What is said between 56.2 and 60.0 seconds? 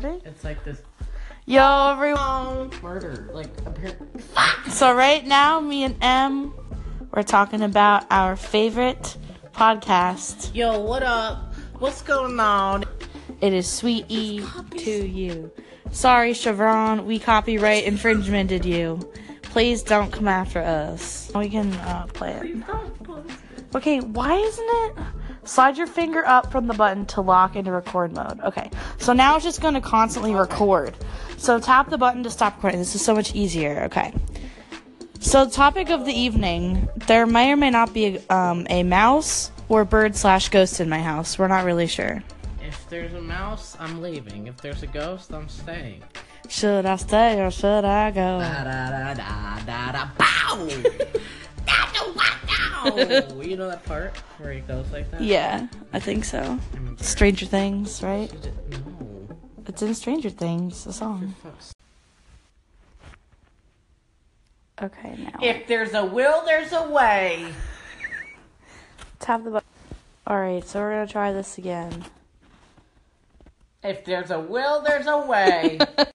so. I. Stranger Things, right? No. It's in